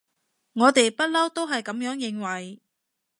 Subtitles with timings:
[0.53, 2.59] 我哋不溜都係噉樣認為